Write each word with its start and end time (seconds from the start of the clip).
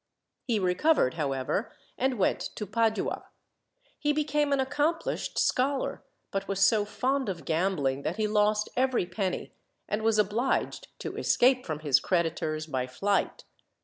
He 0.47 0.57
recovered, 0.57 1.13
however, 1.13 1.71
and 1.95 2.17
went 2.17 2.39
to 2.55 2.65
Padua. 2.65 3.25
He 3.99 4.13
became 4.13 4.51
an 4.51 4.59
accomplished 4.59 5.37
scholar; 5.37 6.03
but 6.31 6.47
was 6.47 6.59
so 6.59 6.85
fond 6.85 7.29
of 7.29 7.45
gambling 7.45 8.01
that 8.01 8.17
he 8.17 8.25
lost 8.25 8.67
every 8.75 9.05
penny, 9.05 9.53
and 9.87 10.01
was 10.01 10.17
obliged 10.17 10.87
to 11.01 11.17
escape 11.17 11.67
from 11.67 11.81
his 11.81 11.99
creditors 11.99 12.65
by 12.65 12.87
flight. 12.87 13.43